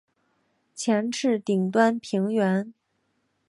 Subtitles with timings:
[0.73, 2.73] 前翅顶端平圆。